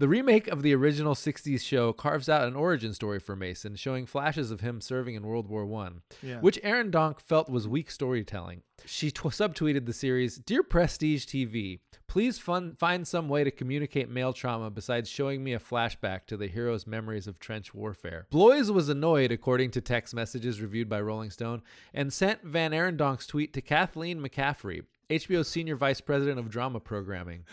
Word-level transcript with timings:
The 0.00 0.08
remake 0.08 0.48
of 0.48 0.62
the 0.62 0.74
original 0.74 1.14
60s 1.14 1.60
show 1.60 1.92
carves 1.92 2.30
out 2.30 2.48
an 2.48 2.56
origin 2.56 2.94
story 2.94 3.20
for 3.20 3.36
Mason, 3.36 3.76
showing 3.76 4.06
flashes 4.06 4.50
of 4.50 4.62
him 4.62 4.80
serving 4.80 5.14
in 5.14 5.26
World 5.26 5.46
War 5.46 5.66
One, 5.66 6.00
Yeah. 6.22 6.40
which 6.40 6.58
Aaron 6.62 6.90
Donk 6.90 7.20
felt 7.20 7.50
was 7.50 7.68
weak 7.68 7.90
storytelling. 7.90 8.62
She 8.86 9.10
tw- 9.10 9.24
subtweeted 9.24 9.84
the 9.84 9.92
series 9.92 10.36
Dear 10.38 10.62
Prestige 10.62 11.26
TV, 11.26 11.80
please 12.06 12.38
fun- 12.38 12.76
find 12.76 13.06
some 13.06 13.28
way 13.28 13.44
to 13.44 13.50
communicate 13.50 14.08
male 14.08 14.32
trauma 14.32 14.70
besides 14.70 15.10
showing 15.10 15.44
me 15.44 15.52
a 15.52 15.58
flashback 15.58 16.24
to 16.28 16.36
the 16.38 16.46
hero's 16.48 16.86
memories 16.86 17.26
of 17.26 17.38
trench 17.38 17.74
warfare. 17.74 18.26
Bloys 18.30 18.70
was 18.70 18.88
annoyed, 18.88 19.30
according 19.30 19.70
to 19.72 19.82
text 19.82 20.14
messages 20.14 20.62
reviewed 20.62 20.88
by 20.88 21.02
Rolling 21.02 21.28
Stone, 21.30 21.60
and 21.92 22.10
sent 22.10 22.50
VanArendonk's 22.50 23.26
tweet 23.26 23.52
to 23.52 23.60
Kathleen 23.60 24.18
McCaffrey, 24.22 24.84
HBO's 25.10 25.48
senior 25.48 25.76
vice 25.76 26.00
president 26.00 26.38
of 26.38 26.48
drama 26.48 26.80
programming. 26.80 27.44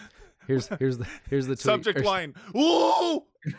Here's 0.48 0.68
here's 0.79 0.98
the 0.98 1.05
here's 1.29 1.45
the 1.48 1.55
tweet. 1.55 1.61
Subject 1.61 2.04
line. 2.04 2.34
Ooh. 2.55 3.23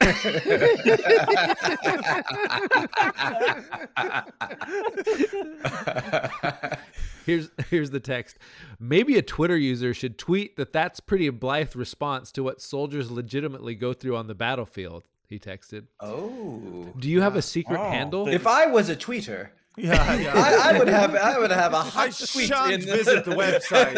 Here's 7.27 7.51
here's 7.69 7.91
the 7.91 8.01
text. 8.01 8.39
Maybe 8.81 9.19
a 9.19 9.23
Twitter 9.23 9.57
user 9.57 9.93
should 9.93 10.17
tweet 10.19 10.57
that 10.57 10.73
that's 10.73 10.99
pretty 11.01 11.29
blithe 11.29 11.77
response 11.77 12.33
to 12.33 12.43
what 12.43 12.63
soldiers 12.63 13.11
legitimately 13.11 13.75
go 13.75 13.93
through 13.93 14.17
on 14.17 14.29
the 14.29 14.35
battlefield. 14.35 15.05
He 15.27 15.39
texted. 15.39 15.89
Oh. 16.01 16.95
Do 16.99 17.09
you 17.11 17.21
have 17.21 17.37
a 17.37 17.43
secret 17.43 17.79
Oh, 17.79 17.91
handle? 17.91 18.29
If 18.29 18.47
I 18.47 18.65
was 18.67 18.89
a 18.89 18.97
tweeter, 18.97 19.51
Yeah, 19.79 20.15
yeah. 20.17 20.33
I, 20.35 20.75
I 20.75 20.79
would 20.79 20.89
have 20.89 21.15
I 21.15 21.39
would 21.39 21.51
have 21.51 21.73
a 21.73 21.77
I 21.79 21.83
hot 21.83 22.13
tweet 22.33 22.49
shan't 22.49 22.73
in 22.73 22.81
visit 22.83 23.25
the 23.25 23.33
website. 23.33 23.95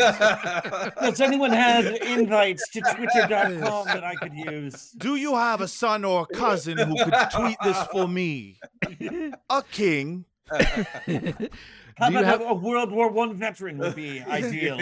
Does 1.00 1.20
anyone 1.20 1.52
have 1.52 1.86
invites 1.86 2.68
to 2.70 2.80
twitter.com 2.80 3.86
that 3.86 4.04
I 4.04 4.14
could 4.16 4.34
use? 4.34 4.90
Do 4.98 5.16
you 5.16 5.34
have 5.34 5.60
a 5.60 5.68
son 5.68 6.04
or 6.04 6.26
a 6.30 6.34
cousin 6.34 6.78
who 6.78 6.96
could 7.04 7.14
tweet 7.32 7.56
this 7.64 7.78
for 7.92 8.06
me? 8.08 8.58
A 9.48 9.62
king. 9.70 10.24
How 10.50 12.08
Do 12.08 12.14
you 12.14 12.18
about 12.20 12.24
have- 12.24 12.40
a 12.42 12.54
World 12.54 12.90
War 12.92 13.10
One 13.10 13.34
veteran 13.34 13.78
would 13.78 13.94
be 13.94 14.20
ideal? 14.22 14.78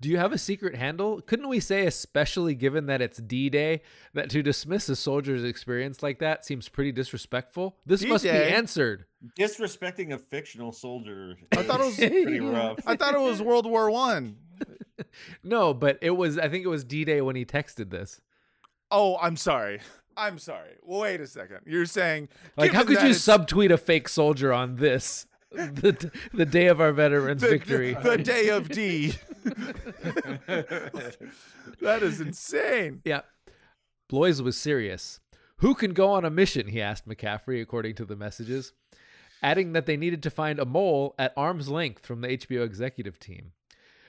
Do 0.00 0.08
you 0.08 0.16
have 0.16 0.32
a 0.32 0.38
secret 0.38 0.74
handle? 0.76 1.20
Couldn't 1.20 1.48
we 1.48 1.60
say, 1.60 1.86
especially 1.86 2.54
given 2.54 2.86
that 2.86 3.02
it's 3.02 3.18
D 3.18 3.50
Day, 3.50 3.82
that 4.14 4.30
to 4.30 4.42
dismiss 4.42 4.88
a 4.88 4.96
soldier's 4.96 5.44
experience 5.44 6.02
like 6.02 6.20
that 6.20 6.44
seems 6.44 6.68
pretty 6.70 6.90
disrespectful? 6.92 7.76
This 7.84 8.04
must 8.04 8.24
be 8.24 8.30
answered. 8.30 9.04
Disrespecting 9.38 10.12
a 10.12 10.18
fictional 10.18 10.72
soldier. 10.72 11.36
I 11.52 11.62
thought 11.62 11.80
it 11.80 11.84
was- 11.86 11.96
pretty 11.98 12.40
rough. 12.40 12.78
I 12.86 12.96
thought 12.96 13.14
it 13.14 13.20
was 13.20 13.42
World 13.42 13.66
War 13.66 13.90
One. 13.90 14.36
No, 15.42 15.72
but 15.72 15.98
it 16.02 16.10
was. 16.10 16.38
I 16.38 16.48
think 16.48 16.64
it 16.64 16.68
was 16.68 16.84
D 16.84 17.04
Day 17.04 17.20
when 17.22 17.34
he 17.34 17.44
texted 17.44 17.90
this. 17.90 18.20
Oh, 18.90 19.16
I'm 19.20 19.36
sorry. 19.36 19.80
I'm 20.16 20.38
sorry. 20.38 20.72
Wait 20.82 21.20
a 21.20 21.26
second. 21.26 21.60
You're 21.66 21.86
saying 21.86 22.28
Like, 22.56 22.72
how 22.72 22.84
could 22.84 23.00
you 23.02 23.08
it's 23.08 23.18
subtweet 23.20 23.70
a 23.72 23.78
fake 23.78 24.08
soldier 24.08 24.52
on 24.52 24.76
this, 24.76 25.26
the 25.52 26.10
the 26.34 26.44
day 26.44 26.66
of 26.66 26.80
our 26.80 26.92
veterans' 26.92 27.40
the, 27.40 27.48
victory? 27.48 27.94
The, 27.94 28.10
the 28.10 28.18
day 28.18 28.48
of 28.50 28.68
D. 28.68 29.14
that 31.80 32.02
is 32.02 32.20
insane. 32.20 33.02
Yeah. 33.04 33.22
Bloys 34.08 34.42
was 34.42 34.56
serious. 34.56 35.20
Who 35.58 35.74
can 35.74 35.92
go 35.92 36.10
on 36.12 36.24
a 36.24 36.30
mission? 36.30 36.68
He 36.68 36.80
asked 36.80 37.08
McCaffrey, 37.08 37.60
according 37.60 37.94
to 37.96 38.04
the 38.04 38.16
messages, 38.16 38.72
adding 39.42 39.72
that 39.72 39.86
they 39.86 39.96
needed 39.96 40.22
to 40.24 40.30
find 40.30 40.58
a 40.58 40.64
mole 40.64 41.14
at 41.18 41.32
arm's 41.36 41.68
length 41.68 42.06
from 42.06 42.20
the 42.20 42.28
HBO 42.28 42.64
executive 42.64 43.18
team. 43.18 43.52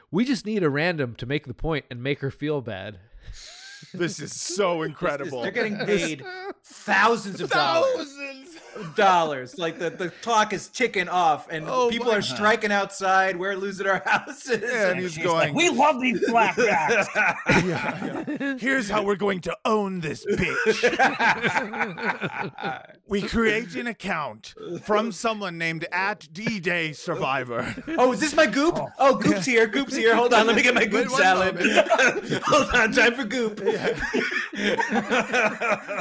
We 0.10 0.26
just 0.26 0.46
need 0.46 0.64
a 0.64 0.70
random 0.70 1.16
to 1.16 1.26
make 1.26 1.48
the 1.48 1.54
point 1.54 1.86
and 1.90 2.02
make 2.02 2.20
her 2.20 2.32
feel 2.32 2.62
bad. 2.62 3.00
This 3.94 4.20
is 4.20 4.34
so 4.40 4.84
incredible. 4.84 5.42
They're 5.42 5.52
getting 5.52 5.78
paid 5.78 6.24
thousands 6.64 7.42
of 7.42 7.50
dollars. 7.50 7.94
Thousands. 7.96 8.48
Dollars. 8.96 9.58
Like 9.58 9.80
the, 9.80 9.90
the 9.90 10.10
clock 10.22 10.54
is 10.54 10.70
ticking 10.70 11.10
off, 11.10 11.50
and 11.52 11.66
Oh 11.68 11.90
people 11.90 12.08
my 12.08 12.18
are 12.20 12.22
striking 12.22 12.72
outside. 12.72 13.36
We're 13.36 13.56
losing 13.56 13.86
our 13.86 14.02
houses. 14.06 14.64
And 14.64 14.98
he's 15.00 15.18
going. 15.18 15.54
like, 15.54 15.54
we 15.54 15.70
love 15.70 16.00
these 16.02 16.22
flashbacks. 16.30 17.08
Yeah, 17.66 18.26
yeah. 18.40 18.58
Here's 18.58 18.90
how 18.90 19.04
we're 19.04 19.16
going 19.18 19.42
to 19.42 19.58
own 19.66 20.00
this 20.00 20.26
bitch. 20.26 20.82
we 23.08 23.22
create 23.22 23.76
an 23.76 23.88
account 23.88 24.54
from 24.84 25.12
someone 25.12 25.58
named 25.58 25.86
at 25.92 26.28
D-Day 26.32 26.94
Survivor. 26.94 27.76
oh, 27.98 28.14
is 28.14 28.20
this 28.20 28.36
my 28.36 28.46
goop? 28.46 28.78
Oh. 28.78 28.88
oh, 29.00 29.16
goop's 29.16 29.46
here. 29.46 29.68
Goop's 29.68 29.96
here. 29.96 30.16
Hold 30.16 30.34
on. 30.34 30.48
Let 30.48 30.56
me 30.56 30.62
get 30.62 30.76
my 30.76 30.86
goop 30.86 31.10
salad. 31.10 31.58
Hold 32.46 32.70
on. 32.74 32.92
Time 32.92 33.16
for 33.16 33.26
goop. 33.26 33.60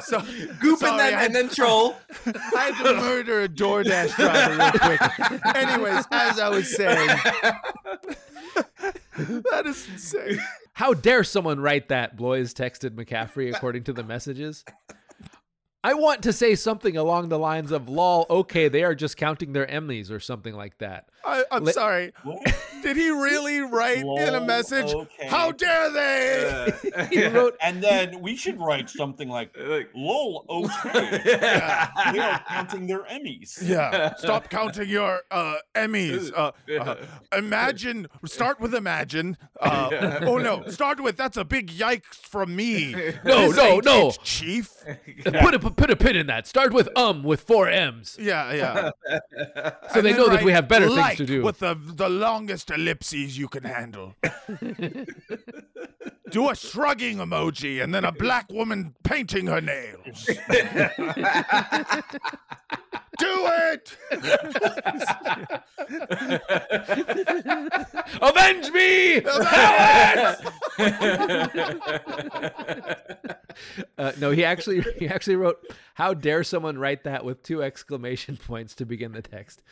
So 0.05 0.23
Goop 0.61 0.79
sorry, 0.79 0.93
and 0.93 1.01
then 1.01 1.15
I, 1.15 1.25
and 1.25 1.35
then 1.35 1.49
troll. 1.49 1.97
I 2.27 2.73
had 2.73 2.85
to 2.85 2.95
murder 2.95 3.43
a 3.43 3.49
DoorDash 3.49 4.15
driver 4.17 4.57
real 4.57 4.73
quick. 4.73 5.01
Anyways, 5.57 6.05
as 6.11 6.39
I 6.39 6.49
was 6.49 6.75
saying, 6.75 7.09
that 9.17 9.67
is 9.67 9.89
insane. 9.89 10.41
How 10.75 10.95
dare 10.95 11.25
someone 11.25 11.61
write 11.61 11.89
that? 11.89 12.17
Bloys 12.17 12.55
texted 12.55 12.91
McCaffrey, 12.91 13.55
according 13.55 13.85
to 13.85 13.93
the 13.93 14.03
messages. 14.03 14.65
I 15.83 15.95
want 15.95 16.23
to 16.25 16.33
say 16.33 16.55
something 16.57 16.97
along 16.97 17.31
the 17.31 17.39
lines 17.39 17.71
of 17.73 17.89
lol, 17.89 18.27
okay, 18.29 18.69
they 18.69 18.83
are 18.85 18.95
just 18.95 19.17
counting 19.17 19.55
their 19.55 19.67
Emmys 19.67 20.11
or 20.11 20.21
something 20.21 20.55
like 20.55 20.77
that. 20.79 21.09
I, 21.25 21.45
I'm 21.51 21.65
Let- 21.65 21.75
sorry. 21.75 22.13
What? 22.81 22.95
Did 22.95 22.97
he 22.97 23.11
really 23.11 23.61
write 23.61 23.99
in 23.99 24.35
a 24.35 24.41
message? 24.41 24.93
okay. 24.93 25.27
How 25.27 25.53
dare 25.53 25.91
they? 25.93 26.73
He 27.11 27.27
wrote 27.27 27.57
And 27.61 27.83
then 27.83 28.21
we 28.21 28.37
should 28.37 28.59
write 28.61 28.89
something 28.91 29.29
like, 29.29 29.55
"Lol, 29.95 30.45
okay." 30.51 31.21
they 32.13 32.19
are 32.19 32.43
counting 32.49 32.87
their 32.87 33.01
Emmys. 33.05 33.59
Yeah. 33.63 34.15
Stop 34.19 34.51
counting 34.51 34.89
your 34.89 35.21
uh, 35.31 35.57
Emmys. 35.75 36.33
Uh, 36.35 36.53
uh, 36.81 36.97
imagine. 37.37 38.07
Start 38.25 38.61
with 38.61 38.75
imagine. 38.75 39.37
Uh, 39.61 40.21
oh 40.23 40.39
no. 40.39 40.67
Start 40.69 41.01
with 41.03 41.17
that's 41.17 41.37
a 41.37 41.45
big 41.45 41.71
yikes 41.71 42.15
from 42.15 42.55
me. 42.57 42.93
No, 43.25 43.49
This 43.49 43.57
no, 43.57 43.81
no. 43.81 44.09
it, 44.09 44.19
Chief. 44.23 44.73
put 45.25 45.55
a 45.55 45.59
put 45.59 45.91
a 45.91 45.97
pin 45.97 46.17
in 46.17 46.27
that. 46.29 46.47
Start 46.47 46.73
with 46.73 46.89
um 46.97 47.23
with 47.23 47.43
four 47.43 47.69
M's. 47.69 48.17
Yeah, 48.21 48.53
yeah. 48.53 48.91
So 49.93 50.01
they 50.03 50.13
know 50.13 50.29
that 50.29 50.43
we 50.43 50.53
have 50.53 50.69
better 50.69 50.89
things 50.89 51.17
to 51.17 51.27
do. 51.27 51.43
With 51.43 51.59
the 51.59 51.75
the 51.81 52.09
longest 52.09 52.70
ellipses 52.71 53.37
you 53.37 53.49
can 53.49 53.65
handle. 53.65 54.15
do 56.31 56.49
a 56.49 56.55
shrugging 56.55 57.19
emoji 57.19 57.83
and 57.83 57.93
then 57.95 58.05
a 58.05 58.13
black 58.13 58.51
woman 58.51 58.95
painting 59.03 59.47
her 59.47 59.61
nails. 59.61 60.25
do 63.19 63.27
it. 63.27 63.97
Avenge 68.23 68.71
me! 68.71 69.17
uh, 73.99 74.13
no, 74.19 74.31
he 74.31 74.45
actually 74.45 74.83
he 74.99 75.09
actually 75.09 75.37
wrote, 75.37 75.59
"How 75.95 76.15
dare 76.15 76.45
someone 76.45 76.79
write 76.79 77.05
that?" 77.05 77.25
with 77.25 77.43
two 77.43 77.63
exclamation 77.63 78.37
points 78.37 78.75
to 78.77 78.87
begin 78.87 79.13
the 79.13 79.23
text. 79.23 79.63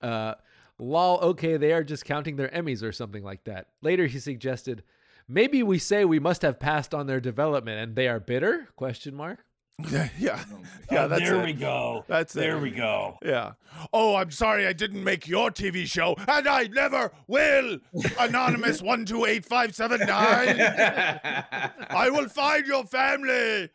Uh, 0.00 0.34
lol. 0.78 1.18
Okay, 1.20 1.56
they 1.56 1.72
are 1.72 1.84
just 1.84 2.04
counting 2.04 2.36
their 2.36 2.48
Emmys 2.48 2.82
or 2.82 2.92
something 2.92 3.22
like 3.24 3.44
that. 3.44 3.68
Later, 3.82 4.06
he 4.06 4.18
suggested, 4.18 4.82
maybe 5.28 5.62
we 5.62 5.78
say 5.78 6.04
we 6.04 6.18
must 6.18 6.42
have 6.42 6.58
passed 6.60 6.94
on 6.94 7.06
their 7.06 7.20
development 7.20 7.80
and 7.80 7.96
they 7.96 8.08
are 8.08 8.20
bitter? 8.20 8.68
Question 8.76 9.14
mark. 9.14 9.44
Yeah, 9.92 10.08
yeah, 10.18 10.44
yeah. 10.90 11.04
Oh, 11.04 11.08
That's 11.08 11.22
there 11.22 11.36
it. 11.40 11.44
we 11.44 11.52
go. 11.52 12.04
That's 12.08 12.34
it. 12.34 12.40
there 12.40 12.58
we 12.58 12.72
go. 12.72 13.16
Yeah. 13.24 13.52
Oh, 13.92 14.16
I'm 14.16 14.32
sorry 14.32 14.66
I 14.66 14.72
didn't 14.72 15.04
make 15.04 15.28
your 15.28 15.52
TV 15.52 15.86
show, 15.86 16.16
and 16.26 16.48
I 16.48 16.64
never 16.66 17.12
will. 17.28 17.78
Anonymous 18.18 18.82
one 18.82 19.04
two 19.04 19.24
eight 19.24 19.44
five 19.44 19.76
seven 19.76 20.00
nine. 20.00 20.60
I 21.90 22.10
will 22.10 22.28
find 22.28 22.66
your 22.66 22.84
family. 22.86 23.70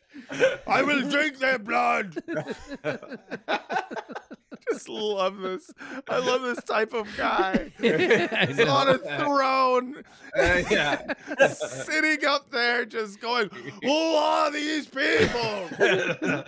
I 0.68 0.84
will 0.84 1.10
drink 1.10 1.40
their 1.40 1.58
blood. 1.60 2.22
I 4.74 4.76
just 4.76 4.90
love 4.90 5.38
this. 5.38 5.72
I 6.10 6.18
love 6.18 6.42
this 6.42 6.64
type 6.64 6.94
of 6.94 7.08
guy. 7.16 7.72
He's 7.80 8.60
on 8.62 8.90
a 8.90 8.98
throne, 8.98 10.04
yeah. 10.36 11.14
sitting 11.48 12.26
up 12.26 12.50
there, 12.50 12.84
just 12.84 13.22
going, 13.22 13.52
"Who 13.84 13.92
are 13.92 14.50
these 14.50 14.88
people?" 14.88 15.70